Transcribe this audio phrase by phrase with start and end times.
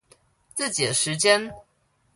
[0.55, 1.53] 自己的時間